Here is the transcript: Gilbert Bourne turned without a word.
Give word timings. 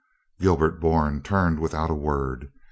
Gilbert 0.39 0.79
Bourne 0.81 1.21
turned 1.21 1.59
without 1.59 1.91
a 1.91 1.93
word. 1.93 2.49